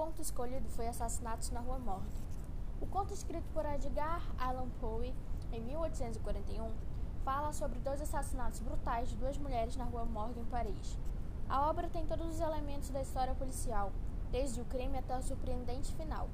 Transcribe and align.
conto 0.00 0.22
escolhido 0.22 0.66
foi 0.70 0.88
Assassinatos 0.88 1.50
na 1.50 1.60
Rua 1.60 1.78
Morgue. 1.78 2.16
O 2.80 2.86
conto 2.86 3.12
escrito 3.12 3.44
por 3.52 3.66
Edgar 3.66 4.22
Allan 4.38 4.70
Poe 4.80 5.14
em 5.52 5.60
1841 5.60 6.70
fala 7.22 7.52
sobre 7.52 7.78
dois 7.80 8.00
assassinatos 8.00 8.60
brutais 8.60 9.10
de 9.10 9.16
duas 9.16 9.36
mulheres 9.36 9.76
na 9.76 9.84
Rua 9.84 10.06
Morgue 10.06 10.40
em 10.40 10.44
Paris. 10.46 10.96
A 11.50 11.68
obra 11.68 11.86
tem 11.90 12.06
todos 12.06 12.26
os 12.26 12.40
elementos 12.40 12.88
da 12.88 13.02
história 13.02 13.34
policial, 13.34 13.92
desde 14.32 14.62
o 14.62 14.64
crime 14.64 14.96
até 14.96 15.14
o 15.18 15.22
surpreendente 15.22 15.92
final. 15.92 16.30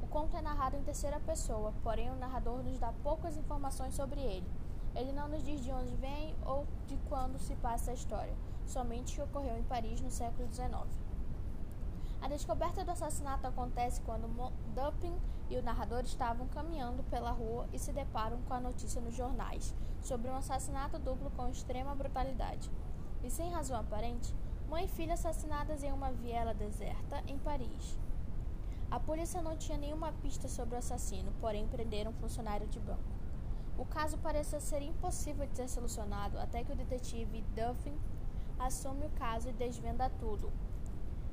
O 0.00 0.06
conto 0.06 0.36
é 0.36 0.40
narrado 0.40 0.76
em 0.76 0.84
terceira 0.84 1.18
pessoa, 1.18 1.74
porém 1.82 2.12
o 2.12 2.16
narrador 2.16 2.62
nos 2.62 2.78
dá 2.78 2.92
poucas 3.02 3.36
informações 3.36 3.92
sobre 3.92 4.20
ele. 4.20 4.46
Ele 4.94 5.10
não 5.10 5.26
nos 5.26 5.44
diz 5.44 5.60
de 5.64 5.72
onde 5.72 5.96
vem 5.96 6.32
ou 6.46 6.64
de 6.86 6.96
quando 7.08 7.40
se 7.40 7.56
passa 7.56 7.90
a 7.90 7.94
história, 7.94 8.36
somente 8.68 9.16
que 9.16 9.22
ocorreu 9.22 9.58
em 9.58 9.64
Paris 9.64 10.00
no 10.00 10.12
século 10.12 10.48
XIX. 10.54 11.09
A 12.22 12.28
descoberta 12.28 12.84
do 12.84 12.90
assassinato 12.90 13.46
acontece 13.46 14.00
quando 14.02 14.28
Dupin 14.74 15.18
e 15.48 15.56
o 15.56 15.62
narrador 15.62 16.00
estavam 16.00 16.46
caminhando 16.48 17.02
pela 17.04 17.30
rua 17.30 17.66
e 17.72 17.78
se 17.78 17.92
deparam 17.92 18.40
com 18.42 18.54
a 18.54 18.60
notícia 18.60 19.00
nos 19.00 19.14
jornais 19.14 19.74
sobre 20.02 20.30
um 20.30 20.36
assassinato 20.36 20.98
duplo 20.98 21.30
com 21.30 21.48
extrema 21.48 21.94
brutalidade. 21.94 22.70
E 23.24 23.30
sem 23.30 23.50
razão 23.50 23.78
aparente, 23.78 24.34
mãe 24.68 24.84
e 24.84 24.88
filha 24.88 25.14
assassinadas 25.14 25.82
em 25.82 25.92
uma 25.92 26.12
viela 26.12 26.54
deserta 26.54 27.22
em 27.26 27.38
Paris. 27.38 27.98
A 28.90 29.00
polícia 29.00 29.40
não 29.40 29.56
tinha 29.56 29.78
nenhuma 29.78 30.12
pista 30.12 30.46
sobre 30.46 30.74
o 30.74 30.78
assassino, 30.78 31.32
porém 31.40 31.66
prenderam 31.68 32.10
um 32.10 32.14
funcionário 32.14 32.66
de 32.66 32.78
banco. 32.80 33.02
O 33.78 33.84
caso 33.86 34.18
parecia 34.18 34.60
ser 34.60 34.82
impossível 34.82 35.46
de 35.46 35.56
ser 35.56 35.68
solucionado 35.68 36.38
até 36.38 36.62
que 36.62 36.72
o 36.72 36.76
detetive 36.76 37.42
Duffin 37.54 37.98
assume 38.58 39.06
o 39.06 39.10
caso 39.10 39.48
e 39.48 39.52
desvenda 39.52 40.10
tudo, 40.20 40.52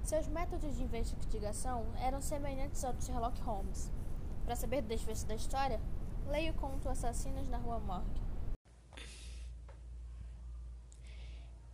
seus 0.07 0.25
métodos 0.29 0.77
de 0.77 0.83
investigação 0.83 1.85
eram 1.97 2.21
semelhantes 2.21 2.81
aos 2.85 2.97
de 2.97 3.03
Sherlock 3.03 3.41
Holmes. 3.41 3.91
Para 4.45 4.55
saber 4.55 4.81
do 4.81 4.87
desfecho 4.87 5.25
da 5.25 5.35
história, 5.35 5.81
leia 6.29 6.51
o 6.51 6.55
conto 6.55 6.87
Assassinos 6.87 7.49
na 7.49 7.57
Rua 7.57 7.77
Morgue. 7.81 8.21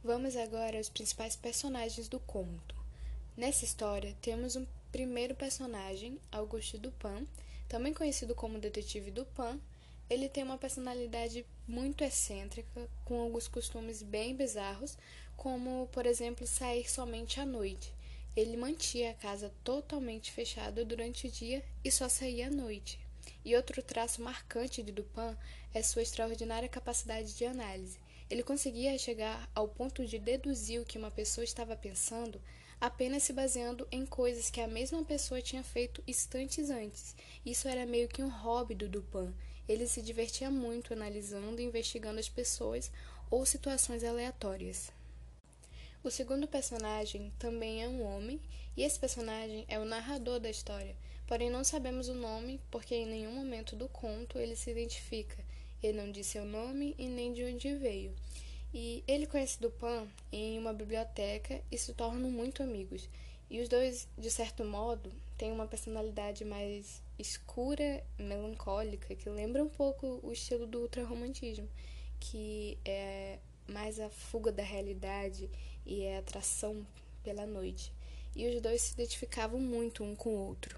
Vamos 0.04 0.36
agora 0.36 0.78
aos 0.78 0.90
principais 0.90 1.36
personagens 1.36 2.08
do 2.08 2.20
conto. 2.20 2.76
Nessa 3.38 3.66
história, 3.66 4.18
temos 4.20 4.56
um 4.56 4.66
primeiro 4.92 5.36
personagem, 5.36 6.20
Auguste 6.32 6.80
Dupin, 6.80 7.28
também 7.70 7.94
conhecido 7.94 8.34
como 8.34 8.58
Detetive 8.58 9.12
Dupin. 9.12 9.62
Ele 10.10 10.28
tem 10.28 10.44
uma 10.44 10.58
personalidade 10.58 11.46
muito 11.68 12.04
excêntrica, 12.04 12.90
com 13.06 13.22
alguns 13.22 13.48
costumes 13.48 14.02
bem 14.02 14.36
bizarros, 14.36 14.98
como, 15.38 15.88
por 15.92 16.08
exemplo, 16.08 16.48
sair 16.48 16.90
somente 16.90 17.40
à 17.40 17.46
noite. 17.46 17.94
Ele 18.36 18.58
mantinha 18.58 19.12
a 19.12 19.14
casa 19.14 19.54
totalmente 19.64 20.32
fechada 20.32 20.84
durante 20.84 21.28
o 21.28 21.32
dia 21.32 21.64
e 21.84 21.92
só 21.92 22.10
saía 22.10 22.48
à 22.48 22.52
noite. 22.52 23.00
E 23.46 23.56
outro 23.56 23.82
traço 23.82 24.22
marcante 24.22 24.82
de 24.82 24.92
Dupin 24.92 25.38
é 25.74 25.82
sua 25.82 26.02
extraordinária 26.02 26.68
capacidade 26.68 27.36
de 27.36 27.46
análise. 27.46 28.00
Ele 28.30 28.44
conseguia 28.44 28.98
chegar 28.98 29.50
ao 29.54 29.68
ponto 29.68 30.06
de 30.06 30.18
deduzir 30.18 30.82
o 30.82 30.86
que 30.86 30.98
uma 30.98 31.12
pessoa 31.12 31.44
estava 31.44 31.76
pensando 31.76 32.42
apenas 32.84 33.24
se 33.24 33.32
baseando 33.32 33.88
em 33.90 34.06
coisas 34.06 34.50
que 34.50 34.60
a 34.60 34.68
mesma 34.68 35.06
pessoa 35.06 35.42
tinha 35.42 35.64
feito 35.64 36.04
instantes 36.06 36.70
antes. 36.70 37.16
Isso 37.46 37.66
era 37.66 37.86
meio 37.86 38.10
que 38.10 38.22
um 38.22 38.28
hobby 38.28 38.76
do 38.76 38.90
Dupin. 38.90 39.34
Ele 39.70 39.88
se 39.88 40.02
divertia 40.02 40.52
muito 40.52 40.92
analisando 40.92 41.62
e 41.62 41.64
investigando 41.64 42.20
as 42.20 42.28
pessoas 42.28 42.92
ou 43.32 43.46
situações 43.46 44.04
aleatórias. 44.04 44.92
O 46.04 46.12
segundo 46.12 46.46
personagem 46.50 47.32
também 47.40 47.82
é 47.82 47.88
um 47.88 48.04
homem, 48.04 48.42
e 48.76 48.84
esse 48.84 49.00
personagem 49.00 49.64
é 49.70 49.80
o 49.80 49.86
narrador 49.86 50.38
da 50.38 50.50
história, 50.50 50.98
porém 51.26 51.50
não 51.50 51.64
sabemos 51.64 52.10
o 52.10 52.14
nome 52.14 52.60
porque 52.70 52.94
em 52.94 53.06
nenhum 53.06 53.32
momento 53.32 53.74
do 53.74 53.88
conto 53.88 54.38
ele 54.38 54.54
se 54.54 54.70
identifica. 54.70 55.42
Ele 55.82 55.98
não 55.98 56.12
diz 56.12 56.28
seu 56.28 56.44
nome 56.44 56.94
e 56.98 57.08
nem 57.08 57.32
de 57.32 57.46
onde 57.46 57.76
veio. 57.76 58.14
E 58.74 59.02
ele 59.08 59.26
conhece 59.26 59.62
Dupin 59.62 60.10
em 60.30 60.60
uma 60.60 60.74
biblioteca 60.74 61.62
e 61.72 61.78
se 61.78 61.94
tornam 61.94 62.30
muito 62.30 62.62
amigos. 62.62 63.08
E 63.50 63.62
os 63.62 63.70
dois, 63.70 64.06
de 64.18 64.30
certo 64.30 64.66
modo, 64.66 65.10
têm 65.38 65.54
uma 65.54 65.68
personalidade 65.68 66.44
mais 66.44 67.02
escura, 67.18 68.04
melancólica, 68.18 69.16
que 69.16 69.30
lembra 69.30 69.64
um 69.64 69.70
pouco 69.70 70.20
o 70.22 70.34
estilo 70.34 70.68
do 70.68 70.82
ultrarromantismo, 70.82 71.70
que 72.20 72.78
é 72.84 73.40
mais 73.68 74.00
a 74.00 74.10
fuga 74.10 74.52
da 74.52 74.64
realidade 74.64 75.50
e 75.86 76.08
a 76.08 76.20
atração 76.20 76.86
pela 77.24 77.46
noite. 77.46 77.92
E 78.36 78.48
os 78.48 78.62
dois 78.62 78.82
se 78.82 78.94
identificavam 78.94 79.60
muito 79.60 80.04
um 80.04 80.16
com 80.16 80.30
o 80.30 80.48
outro. 80.48 80.78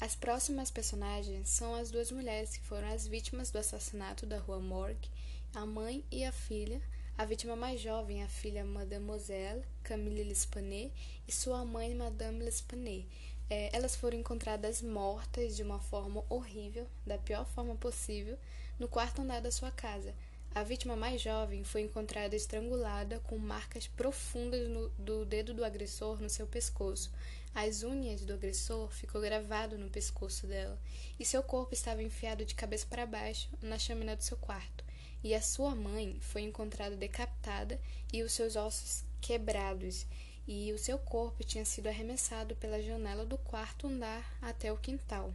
As 0.00 0.14
próximas 0.16 0.70
personagens 0.70 1.50
são 1.50 1.74
as 1.74 1.90
duas 1.90 2.10
mulheres 2.10 2.56
que 2.56 2.64
foram 2.64 2.88
as 2.88 3.06
vítimas 3.06 3.50
do 3.50 3.58
assassinato 3.58 4.24
da 4.24 4.38
rua 4.38 4.58
Morgue, 4.58 5.10
a 5.54 5.66
mãe 5.66 6.04
e 6.10 6.24
a 6.24 6.32
filha, 6.32 6.80
a 7.18 7.24
vítima 7.26 7.54
mais 7.54 7.80
jovem, 7.80 8.22
a 8.22 8.28
filha 8.28 8.64
Mademoiselle 8.64 9.62
Camille 9.82 10.24
Lespanet, 10.24 10.90
e 11.28 11.32
sua 11.32 11.64
mãe, 11.66 11.94
Madame 11.94 12.42
Lespanet. 12.42 13.06
É, 13.50 13.68
elas 13.76 13.94
foram 13.94 14.18
encontradas 14.18 14.80
mortas 14.80 15.54
de 15.54 15.62
uma 15.62 15.78
forma 15.80 16.24
horrível, 16.30 16.86
da 17.04 17.18
pior 17.18 17.44
forma 17.44 17.74
possível, 17.74 18.38
no 18.78 18.88
quarto 18.88 19.20
andar 19.20 19.40
da 19.42 19.50
sua 19.50 19.70
casa, 19.70 20.14
a 20.52 20.64
vítima 20.64 20.96
mais 20.96 21.20
jovem 21.20 21.62
foi 21.62 21.82
encontrada 21.82 22.34
estrangulada 22.34 23.20
com 23.20 23.38
marcas 23.38 23.86
profundas 23.86 24.68
no, 24.68 24.88
do 24.90 25.24
dedo 25.24 25.54
do 25.54 25.64
agressor 25.64 26.20
no 26.20 26.28
seu 26.28 26.46
pescoço. 26.46 27.12
As 27.54 27.84
unhas 27.84 28.22
do 28.22 28.34
agressor 28.34 28.90
ficou 28.90 29.20
gravado 29.20 29.78
no 29.78 29.88
pescoço 29.88 30.46
dela 30.48 30.76
e 31.18 31.24
seu 31.24 31.42
corpo 31.42 31.72
estava 31.72 32.02
enfiado 32.02 32.44
de 32.44 32.54
cabeça 32.54 32.86
para 32.88 33.06
baixo 33.06 33.48
na 33.62 33.78
chaminé 33.78 34.16
do 34.16 34.24
seu 34.24 34.36
quarto. 34.36 34.84
E 35.22 35.34
a 35.34 35.40
sua 35.40 35.74
mãe 35.74 36.18
foi 36.20 36.42
encontrada 36.42 36.96
decapitada 36.96 37.80
e 38.12 38.22
os 38.22 38.32
seus 38.32 38.56
ossos 38.56 39.04
quebrados, 39.20 40.06
e 40.48 40.72
o 40.72 40.78
seu 40.78 40.98
corpo 40.98 41.44
tinha 41.44 41.64
sido 41.64 41.88
arremessado 41.88 42.56
pela 42.56 42.82
janela 42.82 43.24
do 43.24 43.38
quarto 43.38 43.86
andar 43.86 44.36
até 44.40 44.72
o 44.72 44.78
quintal. 44.78 45.32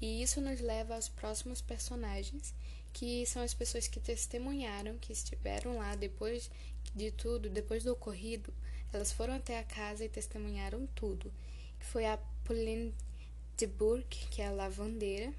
E 0.00 0.22
isso 0.22 0.40
nos 0.40 0.60
leva 0.60 0.94
aos 0.94 1.08
próximos 1.08 1.60
personagens 1.60 2.54
que 2.96 3.26
são 3.26 3.42
as 3.42 3.52
pessoas 3.52 3.86
que 3.86 4.00
testemunharam, 4.00 4.96
que 4.96 5.12
estiveram 5.12 5.76
lá 5.76 5.94
depois 5.94 6.50
de 6.94 7.10
tudo, 7.10 7.50
depois 7.50 7.84
do 7.84 7.92
ocorrido, 7.92 8.50
elas 8.90 9.12
foram 9.12 9.34
até 9.34 9.58
a 9.58 9.64
casa 9.64 10.02
e 10.02 10.08
testemunharam 10.08 10.86
tudo. 10.94 11.30
Foi 11.78 12.06
a 12.06 12.16
Pauline 12.42 12.94
de 13.54 13.66
Bourque, 13.66 14.26
que 14.28 14.40
é 14.40 14.46
a 14.46 14.50
lavandeira, 14.50 15.30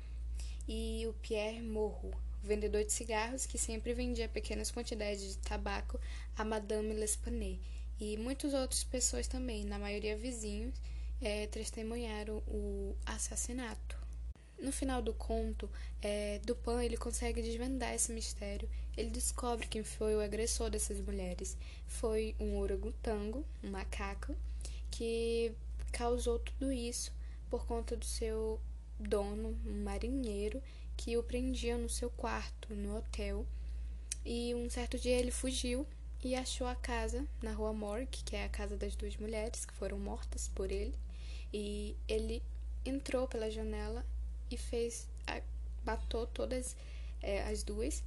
e 0.67 1.07
o 1.07 1.13
Pierre 1.13 1.63
Morro, 1.63 2.11
vendedor 2.43 2.85
de 2.85 2.93
cigarros 2.93 3.47
que 3.47 3.57
sempre 3.57 3.91
vendia 3.91 4.29
pequenas 4.29 4.69
quantidades 4.69 5.27
de 5.27 5.37
tabaco 5.39 5.99
a 6.35 6.45
Madame 6.45 6.93
L'Espanet. 6.93 7.59
E 7.99 8.17
muitas 8.17 8.53
outras 8.53 8.83
pessoas 8.83 9.27
também, 9.27 9.65
na 9.65 9.79
maioria 9.79 10.15
vizinhos, 10.15 10.75
é, 11.19 11.47
testemunharam 11.47 12.37
o 12.47 12.95
assassinato. 13.03 13.96
No 14.59 14.71
final 14.71 15.01
do 15.01 15.13
conto, 15.13 15.69
é, 16.01 16.39
Dupin 16.43 16.83
ele 16.83 16.97
consegue 16.97 17.41
desvendar 17.41 17.93
esse 17.93 18.11
mistério. 18.11 18.67
Ele 18.95 19.11
descobre 19.11 19.67
quem 19.67 19.83
foi 19.83 20.15
o 20.15 20.21
agressor 20.21 20.69
dessas 20.69 20.99
mulheres. 20.99 21.55
Foi 21.85 22.35
um 22.39 22.57
orangotango, 22.57 23.45
um 23.63 23.69
macaco, 23.69 24.35
que 24.89 25.53
causou 25.91 26.39
tudo 26.39 26.71
isso 26.71 27.11
por 27.49 27.65
conta 27.67 27.95
do 27.95 28.05
seu 28.05 28.59
dono, 28.99 29.55
um 29.65 29.83
marinheiro, 29.83 30.61
que 30.95 31.15
o 31.17 31.23
prendia 31.23 31.77
no 31.77 31.87
seu 31.89 32.09
quarto, 32.09 32.73
no 32.73 32.97
hotel. 32.97 33.45
E 34.25 34.55
um 34.55 34.69
certo 34.69 34.97
dia 34.97 35.15
ele 35.15 35.31
fugiu 35.31 35.85
e 36.23 36.35
achou 36.35 36.65
a 36.65 36.75
casa 36.75 37.25
na 37.41 37.53
rua 37.53 37.71
Morgue, 37.73 38.23
que 38.25 38.35
é 38.35 38.43
a 38.43 38.49
casa 38.49 38.75
das 38.75 38.95
duas 38.95 39.15
mulheres 39.17 39.65
que 39.65 39.73
foram 39.73 39.99
mortas 39.99 40.47
por 40.47 40.71
ele. 40.71 40.95
E 41.53 41.95
ele 42.07 42.41
entrou 42.83 43.27
pela 43.27 43.51
janela 43.51 44.03
e 44.49 44.57
fez 44.57 45.07
matou 45.87 46.27
todas 46.27 46.75
é, 47.21 47.43
as 47.43 47.63
duas 47.63 48.03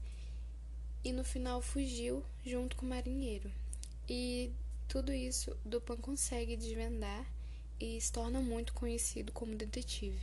e 1.02 1.12
no 1.12 1.24
final 1.24 1.62
fugiu 1.62 2.22
junto 2.44 2.76
com 2.76 2.84
o 2.84 2.88
marinheiro. 2.88 3.50
E 4.08 4.50
tudo 4.86 5.12
isso 5.12 5.56
Dupin 5.64 5.96
consegue 5.96 6.56
desvendar 6.56 7.24
e 7.80 7.98
se 8.00 8.12
torna 8.12 8.40
muito 8.40 8.74
conhecido 8.74 9.32
como 9.32 9.54
detetive. 9.54 10.18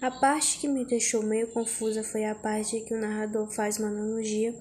A 0.00 0.10
parte 0.10 0.58
que 0.58 0.66
me 0.66 0.84
deixou 0.84 1.22
meio 1.22 1.46
confusa 1.48 2.02
foi 2.02 2.24
a 2.24 2.34
parte 2.34 2.80
que 2.80 2.92
o 2.92 3.00
narrador 3.00 3.46
faz 3.46 3.78
uma 3.78 3.88
analogia 3.88 4.52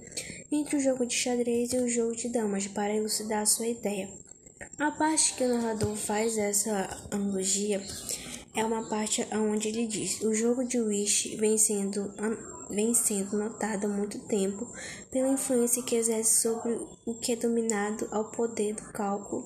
entre 0.51 0.77
o 0.77 0.80
jogo 0.80 1.06
de 1.06 1.15
xadrez 1.15 1.74
e 1.74 1.77
o 1.77 1.89
jogo 1.89 2.15
de 2.15 2.30
damas 2.30 2.68
para 2.68 2.95
elucidar 2.95 3.47
sua 3.47 3.68
ideia. 3.68 4.09
A 4.77 4.91
parte 4.91 5.33
que 5.33 5.44
o 5.44 5.50
narrador 5.50 5.95
faz 5.95 6.38
essa 6.38 6.88
analogia 7.09 7.81
é 8.55 8.63
uma 8.63 8.88
parte 8.88 9.25
onde 9.33 9.69
ele 9.69 9.88
diz: 9.88 10.21
o 10.21 10.33
jogo 10.33 10.63
de 10.63 10.79
Wish 10.79 11.35
vem 11.35 11.57
sendo, 11.57 12.13
vem 12.69 12.94
sendo 12.94 13.38
notado 13.38 13.85
há 13.85 13.89
muito 13.89 14.19
tempo 14.19 14.67
pela 15.11 15.27
influência 15.27 15.83
que 15.83 15.95
exerce 15.95 16.41
sobre 16.41 16.79
o 17.05 17.15
que 17.15 17.31
é 17.31 17.35
dominado 17.35 18.07
ao 18.11 18.31
poder 18.31 18.75
do 18.75 18.83
cálculo 18.91 19.45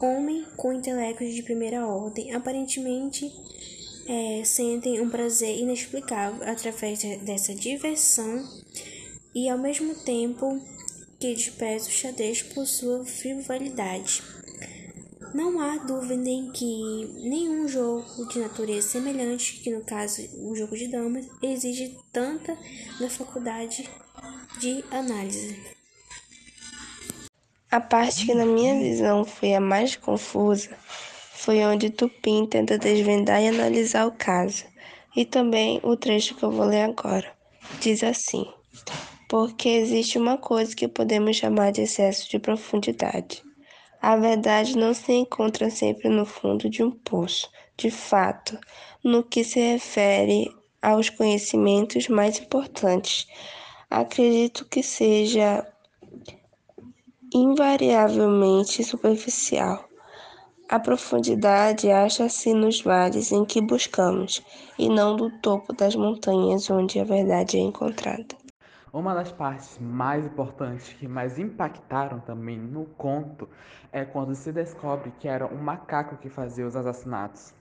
homem 0.00 0.44
com 0.56 0.72
intelecto 0.72 1.24
de 1.24 1.42
primeira 1.42 1.86
ordem, 1.86 2.34
aparentemente 2.34 3.30
é, 4.06 4.42
sentem 4.44 5.00
um 5.00 5.08
prazer 5.08 5.58
inexplicável 5.58 6.42
através 6.48 7.02
dessa 7.22 7.54
diversão 7.54 8.44
e, 9.34 9.48
ao 9.48 9.58
mesmo 9.58 9.94
tempo, 9.94 10.60
que 11.18 11.34
despreza 11.34 11.88
o 11.88 11.92
xadrez 11.92 12.42
por 12.42 12.66
sua 12.66 13.04
frivolidade. 13.04 14.22
Não 15.34 15.60
há 15.60 15.78
dúvida 15.78 16.28
em 16.28 16.50
que 16.50 17.06
nenhum 17.28 17.66
jogo 17.66 18.26
de 18.28 18.38
natureza 18.38 18.88
semelhante, 18.88 19.60
que 19.60 19.70
no 19.70 19.82
caso 19.82 20.22
o 20.38 20.54
jogo 20.54 20.76
de 20.76 20.88
damas, 20.88 21.26
exige 21.42 21.96
tanta 22.12 22.56
da 23.00 23.08
faculdade 23.08 23.88
de 24.60 24.84
análise. 24.90 25.56
A 27.70 27.80
parte 27.80 28.26
que, 28.26 28.34
na 28.34 28.44
minha 28.44 28.78
visão, 28.78 29.24
foi 29.24 29.54
a 29.54 29.60
mais 29.60 29.96
confusa 29.96 30.76
foi 31.42 31.64
onde 31.64 31.90
Tupim 31.90 32.46
tenta 32.46 32.78
desvendar 32.78 33.42
e 33.42 33.48
analisar 33.48 34.06
o 34.06 34.12
caso, 34.12 34.64
e 35.16 35.24
também 35.24 35.80
o 35.82 35.96
trecho 35.96 36.36
que 36.36 36.44
eu 36.44 36.52
vou 36.52 36.64
ler 36.64 36.82
agora. 36.82 37.32
Diz 37.80 38.04
assim: 38.04 38.46
Porque 39.28 39.68
existe 39.68 40.18
uma 40.18 40.38
coisa 40.38 40.72
que 40.76 40.86
podemos 40.86 41.36
chamar 41.36 41.72
de 41.72 41.82
excesso 41.82 42.30
de 42.30 42.38
profundidade. 42.38 43.42
A 44.02 44.16
verdade 44.16 44.76
não 44.76 44.92
se 44.92 45.12
encontra 45.12 45.70
sempre 45.70 46.08
no 46.08 46.26
fundo 46.26 46.68
de 46.68 46.82
um 46.82 46.90
poço. 46.90 47.48
De 47.76 47.88
fato, 47.88 48.58
no 49.02 49.22
que 49.22 49.44
se 49.44 49.60
refere 49.60 50.50
aos 50.82 51.08
conhecimentos 51.08 52.08
mais 52.08 52.40
importantes, 52.40 53.28
acredito 53.88 54.64
que 54.64 54.82
seja 54.82 55.64
invariavelmente 57.32 58.82
superficial. 58.82 59.88
A 60.68 60.80
profundidade 60.80 61.88
acha-se 61.88 62.52
nos 62.52 62.80
vales 62.80 63.30
em 63.30 63.44
que 63.44 63.60
buscamos, 63.60 64.42
e 64.76 64.88
não 64.88 65.14
do 65.14 65.30
topo 65.38 65.72
das 65.72 65.94
montanhas 65.94 66.68
onde 66.68 66.98
a 66.98 67.04
verdade 67.04 67.56
é 67.56 67.60
encontrada. 67.60 68.41
Uma 68.92 69.14
das 69.14 69.32
partes 69.32 69.78
mais 69.80 70.26
importantes 70.26 70.92
que 70.92 71.08
mais 71.08 71.38
impactaram 71.38 72.20
também 72.20 72.58
no 72.58 72.84
conto 72.84 73.48
é 73.90 74.04
quando 74.04 74.34
se 74.34 74.52
descobre 74.52 75.10
que 75.18 75.26
era 75.26 75.46
um 75.46 75.56
macaco 75.56 76.18
que 76.18 76.28
fazia 76.28 76.66
os 76.66 76.76
assassinatos. 76.76 77.54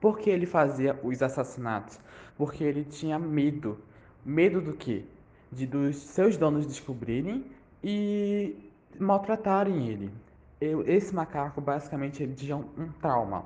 Por 0.00 0.16
que 0.16 0.30
ele 0.30 0.46
fazia 0.46 0.96
os 1.02 1.20
assassinatos? 1.24 1.98
Porque 2.38 2.62
ele 2.62 2.84
tinha 2.84 3.18
medo. 3.18 3.80
Medo 4.24 4.60
do 4.60 4.74
quê? 4.74 5.04
De 5.50 5.66
dos 5.66 5.96
seus 5.96 6.36
donos 6.36 6.66
descobrirem 6.66 7.44
e 7.82 8.70
maltratarem 8.96 9.88
ele. 9.88 10.12
Eu, 10.60 10.88
esse 10.88 11.12
macaco, 11.12 11.60
basicamente, 11.60 12.22
ele 12.22 12.34
tinha 12.34 12.56
um, 12.56 12.68
um 12.78 12.92
trauma. 13.00 13.44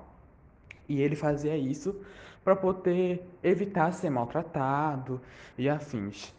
E 0.87 1.01
ele 1.01 1.17
fazia 1.17 1.57
isso 1.57 1.99
para 2.45 2.55
poder 2.55 3.27
evitar 3.43 3.93
ser 3.93 4.11
maltratado 4.11 5.19
e 5.57 5.71
afins. 5.71 6.37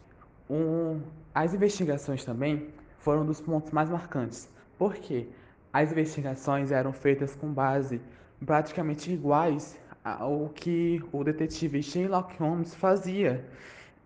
Um, 0.50 1.00
as 1.32 1.54
investigações 1.54 2.24
também 2.24 2.70
foram 2.98 3.22
um 3.22 3.26
dos 3.26 3.40
pontos 3.40 3.70
mais 3.70 3.88
marcantes, 3.88 4.50
porque 4.76 5.28
as 5.72 5.92
investigações 5.92 6.72
eram 6.72 6.92
feitas 6.92 7.36
com 7.36 7.52
base 7.52 8.00
praticamente 8.44 9.12
iguais 9.12 9.78
ao 10.02 10.48
que 10.48 11.00
o 11.12 11.22
detetive 11.22 11.80
Sherlock 11.84 12.36
Holmes 12.36 12.74
fazia. 12.74 13.44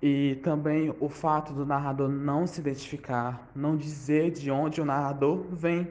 E 0.02 0.34
também 0.42 0.94
o 1.00 1.08
fato 1.08 1.54
do 1.54 1.64
narrador 1.64 2.10
não 2.10 2.46
se 2.46 2.60
identificar, 2.60 3.48
não 3.56 3.74
dizer 3.74 4.30
de 4.32 4.50
onde 4.50 4.82
o 4.82 4.84
narrador 4.84 5.46
vem. 5.50 5.88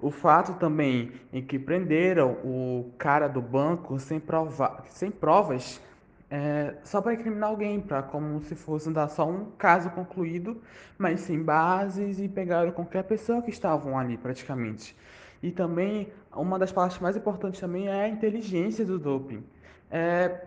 O 0.00 0.10
fato 0.10 0.54
também 0.54 1.12
em 1.32 1.40
que 1.40 1.56
prenderam 1.56 2.32
o 2.44 2.90
cara 2.98 3.28
do 3.28 3.40
banco 3.40 3.96
sem, 4.00 4.18
prova 4.18 4.82
sem 4.86 5.08
provas 5.08 5.80
é, 6.30 6.74
só 6.84 7.00
para 7.00 7.14
incriminar 7.14 7.48
alguém, 7.48 7.80
para 7.80 8.02
como 8.02 8.40
se 8.42 8.54
fosse 8.54 8.90
dar 8.90 9.08
só 9.08 9.28
um 9.28 9.46
caso 9.52 9.90
concluído, 9.90 10.60
mas 10.98 11.20
sem 11.20 11.42
bases 11.42 12.18
e 12.18 12.28
pegaram 12.28 12.70
qualquer 12.70 13.04
pessoa 13.04 13.40
que 13.40 13.50
estavam 13.50 13.98
ali 13.98 14.18
praticamente. 14.18 14.96
E 15.42 15.50
também 15.50 16.12
uma 16.34 16.58
das 16.58 16.72
partes 16.72 16.98
mais 16.98 17.16
importantes 17.16 17.60
também 17.60 17.88
é 17.88 18.04
a 18.04 18.08
inteligência 18.08 18.84
do 18.84 18.98
doping. 18.98 19.42
É, 19.90 20.42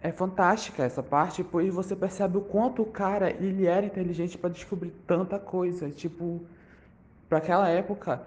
é 0.00 0.12
fantástica 0.12 0.84
essa 0.84 1.02
parte, 1.02 1.44
pois 1.44 1.74
você 1.74 1.94
percebe 1.94 2.38
o 2.38 2.40
quanto 2.40 2.82
o 2.82 2.86
cara 2.86 3.30
ele 3.30 3.66
era 3.66 3.84
inteligente 3.84 4.38
para 4.38 4.50
descobrir 4.50 4.90
tanta 5.06 5.38
coisa. 5.38 5.90
Tipo, 5.90 6.40
para 7.28 7.38
aquela 7.38 7.68
época, 7.68 8.22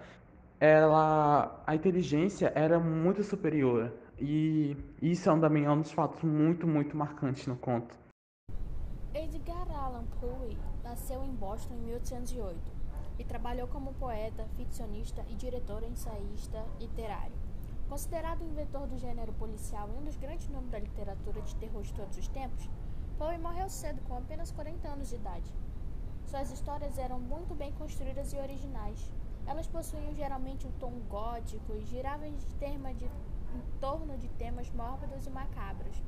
ela, 0.60 1.64
a 1.66 1.74
inteligência 1.74 2.52
era 2.54 2.80
muito 2.80 3.24
superior. 3.24 3.92
E 4.24 4.78
isso 5.02 5.28
é 5.28 5.34
um, 5.34 5.42
também 5.42 5.68
um 5.68 5.82
dos 5.82 5.92
fatos 5.92 6.22
muito, 6.22 6.68
muito 6.68 6.96
marcantes 6.96 7.48
no 7.48 7.58
conto. 7.58 7.98
Edgar 9.16 9.68
Allan 9.72 10.06
Poe 10.20 10.56
nasceu 10.84 11.24
em 11.24 11.34
Boston 11.34 11.74
em 11.74 11.86
1808 11.88 12.56
e 13.18 13.24
trabalhou 13.26 13.68
como 13.68 13.96
poeta, 13.96 14.46
ficcionista 14.56 15.26
e 15.28 15.34
diretor 15.34 15.82
ensaísta 15.82 16.64
literário. 16.80 17.36
Considerado 17.90 18.42
o 18.42 18.48
inventor 18.48 18.86
do 18.86 18.96
gênero 19.00 19.34
policial 19.34 19.90
e 19.90 19.98
um 19.98 20.04
dos 20.04 20.16
grandes 20.18 20.48
nomes 20.50 20.70
da 20.70 20.78
literatura 20.78 21.42
de 21.42 21.56
terror 21.56 21.82
de 21.82 21.94
todos 21.96 22.16
os 22.16 22.28
tempos, 22.28 22.70
Poe 23.18 23.40
morreu 23.40 23.70
cedo, 23.70 24.04
com 24.08 24.16
apenas 24.16 24.52
40 24.52 24.88
anos 24.88 25.10
de 25.10 25.16
idade. 25.16 25.52
Suas 26.26 26.52
histórias 26.52 27.00
eram 27.00 27.20
muito 27.20 27.56
bem 27.56 27.72
construídas 27.74 28.34
e 28.34 28.38
originais. 28.38 29.12
Elas 29.48 29.68
possuíam 29.68 30.14
geralmente 30.14 30.68
um 30.68 30.72
tom 30.74 30.94
gótico 31.10 31.74
e 31.76 31.84
giravam 31.86 32.28
em, 32.28 32.36
de, 32.36 33.10
em 33.56 33.80
torno 33.80 34.18
de 34.18 34.28
temas 34.30 34.70
mórbidos 34.72 35.26
e 35.26 35.30
macabros. 35.30 36.02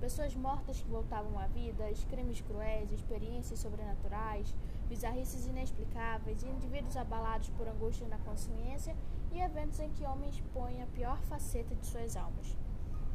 Pessoas 0.00 0.34
mortas 0.34 0.80
que 0.80 0.88
voltavam 0.88 1.38
à 1.38 1.46
vida, 1.46 1.84
crimes 2.10 2.40
cruéis, 2.42 2.92
experiências 2.92 3.58
sobrenaturais, 3.58 4.54
bizarrices 4.88 5.46
inexplicáveis 5.46 6.42
indivíduos 6.42 6.96
abalados 6.96 7.48
por 7.50 7.66
angústia 7.66 8.06
na 8.06 8.18
consciência 8.18 8.94
e 9.32 9.40
eventos 9.40 9.80
em 9.80 9.90
que 9.90 10.04
homens 10.04 10.34
expõem 10.34 10.82
a 10.82 10.86
pior 10.86 11.18
faceta 11.22 11.74
de 11.74 11.86
suas 11.86 12.16
almas. 12.16 12.56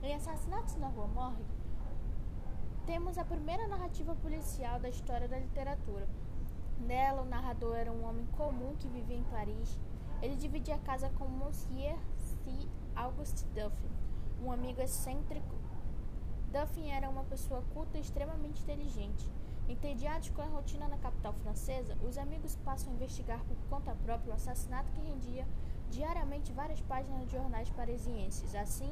Em 0.02 0.16
Assassinatos 0.16 0.76
na 0.78 0.88
Rua 0.88 1.08
Morgue, 1.08 1.46
temos 2.86 3.18
a 3.18 3.24
primeira 3.24 3.68
narrativa 3.68 4.16
policial 4.16 4.80
da 4.80 4.90
história 4.90 5.28
da 5.28 5.38
literatura. 5.38 6.08
Nela, 6.80 7.22
o 7.22 7.26
narrador 7.26 7.76
era 7.76 7.92
um 7.92 8.04
homem 8.04 8.26
comum 8.38 8.76
que 8.80 8.88
vivia 8.88 9.18
em 9.18 9.24
Paris. 9.26 9.80
Ele 10.20 10.36
dividia 10.36 10.76
a 10.76 10.80
casa 10.80 11.10
com 11.12 11.28
Monsieur 11.28 11.96
C. 12.44 12.68
Auguste 12.96 13.46
Duffy, 13.54 13.90
um 14.44 14.52
amigo 14.52 14.82
excêntrico 14.82 15.62
Duffy 16.52 16.90
era 16.90 17.10
uma 17.10 17.24
pessoa 17.24 17.64
culta 17.74 17.98
e 17.98 18.02
extremamente 18.02 18.62
inteligente. 18.62 19.26
Entediados 19.70 20.32
com 20.32 20.42
a 20.42 20.46
rotina 20.46 20.86
na 20.86 20.98
capital 20.98 21.32
francesa, 21.32 21.98
os 22.04 22.18
amigos 22.18 22.58
passam 22.58 22.92
a 22.92 22.96
investigar 22.96 23.42
por 23.46 23.56
conta 23.70 23.96
própria 24.04 24.34
um 24.34 24.36
assassinato 24.36 24.92
que 24.92 25.00
rendia 25.00 25.48
diariamente 25.90 26.52
várias 26.52 26.82
páginas 26.82 27.26
de 27.26 27.32
jornais 27.32 27.70
parisienses. 27.70 28.54
Assim, 28.54 28.92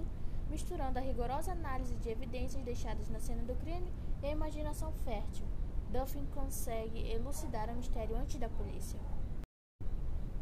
misturando 0.49 0.99
a 0.99 1.01
rigorosa 1.01 1.51
análise 1.51 1.95
de 1.97 2.09
evidências 2.09 2.63
deixadas 2.63 3.09
na 3.09 3.19
cena 3.19 3.43
do 3.43 3.55
crime 3.55 3.91
e 4.23 4.27
a 4.27 4.31
imaginação 4.31 4.93
fértil, 5.03 5.45
Duffy 5.91 6.25
consegue 6.33 7.11
elucidar 7.11 7.69
o 7.69 7.75
mistério 7.75 8.15
antes 8.15 8.39
da 8.39 8.47
polícia. 8.47 8.97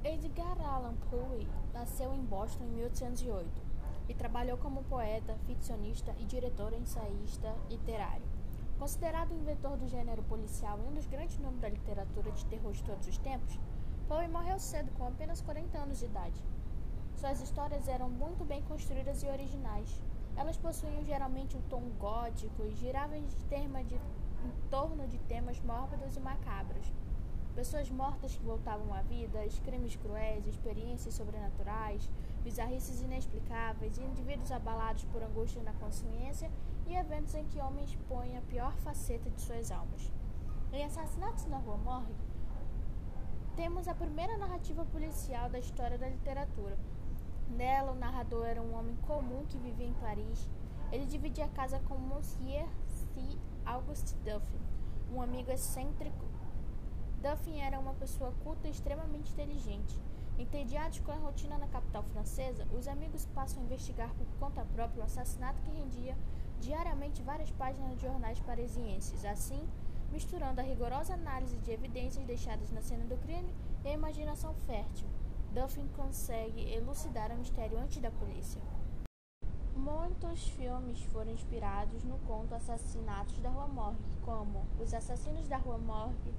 Edgar 0.04 0.62
Allan 0.62 0.96
Poe 1.10 1.48
nasceu 1.74 2.14
em 2.14 2.24
Boston 2.24 2.64
em 2.66 2.72
1808 2.72 3.50
e 4.08 4.14
trabalhou 4.14 4.58
como 4.58 4.84
poeta, 4.84 5.36
ficcionista 5.46 6.16
e 6.20 6.26
diretor 6.26 6.72
ensaísta 6.72 7.54
literário. 7.70 8.24
Considerado 8.80 9.32
o 9.32 9.36
inventor 9.36 9.76
do 9.76 9.88
gênero 9.88 10.22
policial 10.24 10.80
e 10.80 10.88
um 10.88 10.94
dos 10.94 11.08
grandes 11.08 11.38
nomes 11.40 11.60
da 11.60 11.68
literatura 11.68 12.32
de 12.32 12.46
terror 12.46 12.72
de 12.72 12.84
todos 12.84 13.08
os 13.08 13.18
tempos, 13.18 13.60
Poe 14.08 14.28
morreu 14.28 14.60
cedo, 14.60 14.92
com 14.98 15.08
apenas 15.08 15.42
40 15.42 15.78
anos 15.78 16.00
de 16.00 16.06
idade. 16.06 16.42
Suas 17.16 17.42
histórias 17.42 17.88
eram 17.88 18.10
muito 18.10 18.46
bem 18.46 18.62
construídas 18.64 19.24
e 19.24 19.28
originais. 19.28 20.00
Elas 20.38 20.56
possuíam 20.56 21.04
geralmente 21.04 21.58
um 21.58 21.62
tom 21.64 21.82
gótico 22.00 22.64
e 22.64 22.76
giravam 22.76 23.22
tema 23.50 23.84
de, 23.84 23.96
em 23.96 24.70
torno 24.70 25.08
de 25.08 25.18
temas 25.20 25.60
mórbidos 25.62 26.16
e 26.16 26.20
macabros. 26.20 26.94
Pessoas 27.58 27.90
mortas 27.90 28.36
que 28.36 28.46
voltavam 28.46 28.94
à 28.94 29.02
vida, 29.02 29.40
crimes 29.66 29.96
cruéis, 29.96 30.46
experiências 30.46 31.16
sobrenaturais, 31.16 32.08
bizarrices 32.44 33.02
inexplicáveis 33.02 33.98
indivíduos 33.98 34.52
abalados 34.52 35.06
por 35.06 35.24
angústia 35.24 35.64
na 35.64 35.74
consciência 35.74 36.52
e 36.86 36.94
eventos 36.94 37.34
em 37.34 37.44
que 37.46 37.60
homens 37.60 37.90
expõem 37.90 38.38
a 38.38 38.42
pior 38.42 38.78
faceta 38.78 39.28
de 39.32 39.42
suas 39.42 39.72
almas. 39.72 40.14
Em 40.72 40.86
Assassinatos 40.86 41.48
na 41.48 41.58
Rua 41.58 41.78
Morgue, 41.78 42.14
temos 43.56 43.88
a 43.88 43.96
primeira 43.96 44.38
narrativa 44.38 44.86
policial 44.86 45.50
da 45.50 45.58
história 45.58 45.98
da 45.98 46.08
literatura. 46.08 46.78
Nela, 47.50 47.92
o 47.92 47.96
narrador 47.96 48.46
era 48.46 48.62
um 48.62 48.78
homem 48.78 48.96
comum 48.98 49.48
que 49.48 49.58
vivia 49.58 49.88
em 49.88 49.94
Paris. 49.96 50.48
Ele 50.92 51.06
dividia 51.06 51.46
a 51.46 51.50
casa 51.50 51.80
com 51.88 51.98
Monsieur 51.98 52.68
C. 52.86 53.20
Auguste 53.66 54.14
Duffy, 54.18 54.60
um 55.12 55.20
amigo 55.20 55.50
excêntrico. 55.50 56.37
Duffy 57.28 57.60
era 57.60 57.78
uma 57.78 57.94
pessoa 57.94 58.32
culta 58.42 58.70
e 58.70 58.72
extremamente 58.72 59.34
inteligente. 59.34 60.00
Entediados 60.40 61.02
com 61.02 61.12
a 61.12 61.16
rotina 61.16 61.58
na 61.58 61.68
capital 61.68 62.02
francesa, 62.04 62.66
os 62.72 62.88
amigos 62.88 63.26
passam 63.36 63.62
a 63.62 63.66
investigar 63.66 64.14
por 64.14 64.26
conta 64.40 64.64
própria 64.74 65.02
o 65.02 65.06
assassinato 65.06 65.62
que 65.62 65.72
rendia 65.72 66.18
diariamente 66.62 67.22
várias 67.22 67.52
páginas 67.52 67.98
de 67.98 68.04
jornais 68.04 68.40
parisienses. 68.40 69.26
Assim, 69.26 69.62
misturando 70.10 70.62
a 70.62 70.64
rigorosa 70.64 71.16
análise 71.16 71.58
de 71.58 71.70
evidências 71.70 72.26
deixadas 72.26 72.72
na 72.72 72.82
cena 72.82 73.04
do 73.04 73.18
crime 73.18 73.54
e 73.84 73.90
a 73.90 73.94
imaginação 73.94 74.54
fértil, 74.66 75.10
Duffin 75.52 75.90
consegue 75.98 76.72
elucidar 76.72 77.30
o 77.34 77.38
mistério 77.38 77.78
antes 77.78 78.02
da 78.02 78.10
polícia. 78.10 78.62
Muitos 79.76 80.48
filmes 80.48 81.04
foram 81.12 81.34
inspirados 81.34 82.06
no 82.06 82.18
conto 82.20 82.56
Assassinatos 82.56 83.38
da 83.42 83.50
Rua 83.50 83.68
Morgue, 83.68 84.18
como 84.24 84.66
Os 84.80 84.94
Assassinos 84.94 85.46
da 85.50 85.58
Rua 85.58 85.78
Morgue, 85.78 86.34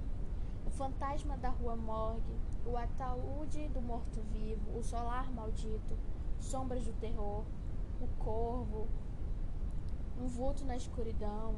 O 0.69 0.71
Fantasma 0.71 1.35
da 1.35 1.49
Rua 1.49 1.75
Morgue, 1.75 2.39
O 2.63 2.77
Ataúde 2.77 3.67
do 3.69 3.81
Morto-Vivo, 3.81 4.77
O 4.77 4.83
Solar 4.83 5.29
Maldito, 5.31 5.97
Sombras 6.39 6.85
do 6.85 6.93
Terror, 6.93 7.43
O 7.99 8.07
Corvo, 8.23 8.87
Um 10.21 10.27
Vulto 10.27 10.63
na 10.63 10.77
Escuridão, 10.77 11.55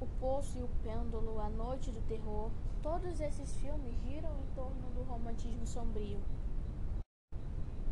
O 0.00 0.06
Poço 0.18 0.58
e 0.58 0.62
o 0.64 0.68
Pêndulo, 0.82 1.38
A 1.38 1.48
Noite 1.48 1.92
do 1.92 2.02
Terror. 2.08 2.50
Todos 2.82 3.20
esses 3.20 3.54
filmes 3.54 3.94
giram 4.02 4.36
em 4.40 4.54
torno 4.56 4.90
do 4.92 5.04
romantismo 5.04 5.64
sombrio. 5.68 6.18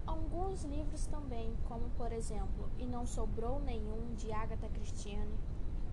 Alguns 0.04 0.64
livros 0.64 1.06
também, 1.06 1.54
como 1.68 1.88
por 1.90 2.12
exemplo 2.12 2.68
E 2.76 2.86
Não 2.86 3.06
Sobrou 3.06 3.60
Nenhum, 3.60 4.16
de 4.16 4.32
Agatha 4.32 4.68
Christie, 4.70 5.16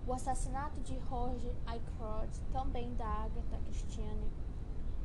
O 0.06 0.12
Assassinato 0.12 0.80
de 0.80 0.98
Roger 0.98 1.54
Aykroyd, 1.64 2.40
também 2.52 2.92
da 2.94 3.06
Agatha 3.06 3.58
Christie, 3.64 4.02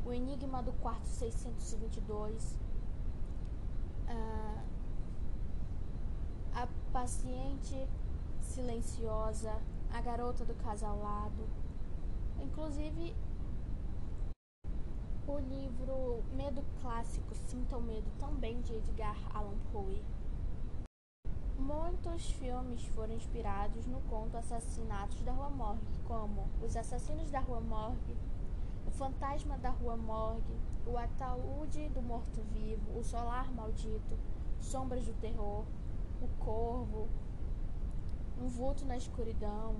O 0.03 0.11
Enigma 0.11 0.63
do 0.63 0.73
Quarto 0.73 1.05
622, 1.05 2.59
uh, 4.09 4.61
A 6.53 6.67
Paciente 6.91 7.87
Silenciosa, 8.41 9.61
A 9.91 10.01
Garota 10.01 10.43
do 10.43 10.55
Casalado, 10.55 11.47
inclusive 12.41 13.15
o 15.27 15.39
livro 15.39 16.23
Medo 16.33 16.63
Clássico, 16.81 17.35
Sinta 17.35 17.77
o 17.77 17.81
Medo, 17.81 18.09
também 18.17 18.61
de 18.61 18.73
Edgar 18.73 19.17
Allan 19.35 19.57
Poe. 19.71 20.01
Muitos 21.57 22.31
filmes 22.31 22.85
foram 22.85 23.13
inspirados 23.13 23.85
no 23.87 23.99
conto 24.01 24.37
Assassinatos 24.37 25.21
da 25.23 25.31
Rua 25.31 25.49
Morgue, 25.49 25.99
como 26.07 26.47
Os 26.61 26.77
Assassinos 26.77 27.31
da 27.31 27.39
Rua 27.39 27.59
Morgue, 27.59 28.15
O 28.85 28.91
Fantasma 28.91 29.57
da 29.57 29.71
Rua 29.71 29.97
Morgue, 29.97 30.55
O 30.85 30.97
Ataúde 30.97 31.89
do 31.89 32.01
Morto-Vivo, 32.01 32.97
O 32.97 33.03
Solar 33.03 33.51
Maldito, 33.51 34.17
Sombras 34.61 35.05
do 35.05 35.13
Terror, 35.19 35.65
O 36.21 36.27
Corvo, 36.43 37.07
Um 38.39 38.47
Vulto 38.47 38.85
na 38.85 38.95
Escuridão, 38.95 39.75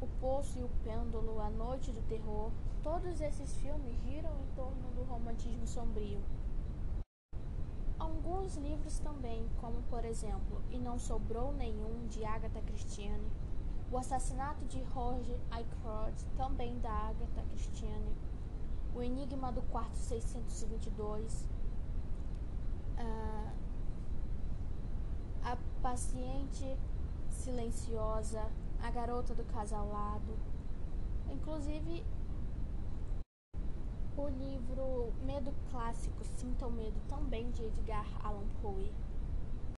O 0.00 0.06
Poço 0.20 0.58
e 0.58 0.62
o 0.62 0.70
Pêndulo, 0.84 1.40
A 1.40 1.50
Noite 1.50 1.90
do 1.90 2.00
Terror, 2.08 2.50
Todos 2.84 3.18
esses 3.18 3.56
filmes 3.56 3.96
giram 4.02 4.30
em 4.42 4.54
torno 4.54 4.90
do 4.94 5.04
romantismo 5.04 5.66
sombrio. 5.66 6.20
Alguns 8.14 8.56
livros 8.56 9.00
também, 9.00 9.44
como 9.60 9.82
por 9.90 10.04
exemplo 10.04 10.62
E 10.70 10.78
Não 10.78 10.98
Sobrou 10.98 11.52
Nenhum, 11.52 12.06
de 12.06 12.24
Agatha 12.24 12.60
Christie, 12.62 13.10
O 13.90 13.98
Assassinato 13.98 14.64
de 14.66 14.80
Roger 14.82 15.36
Aykroyd, 15.50 16.24
também 16.36 16.78
da 16.78 16.92
Agatha 16.92 17.42
Christie, 17.50 17.88
O 18.94 19.02
Enigma 19.02 19.50
do 19.50 19.62
Quarto 19.62 19.96
622, 19.96 21.48
uh, 22.98 23.52
A 25.42 25.58
Paciente 25.82 26.78
Silenciosa, 27.30 28.48
A 28.80 28.90
Garota 28.92 29.34
do 29.34 29.44
Casalado, 29.44 30.38
inclusive 31.28 32.04
o 34.16 34.28
livro 34.28 35.12
Medo 35.24 35.52
Clássico, 35.70 36.24
Sinta 36.36 36.66
o 36.66 36.70
Medo, 36.70 37.00
também 37.08 37.50
de 37.50 37.64
Edgar 37.64 38.06
Allan 38.22 38.46
Poe. 38.62 38.92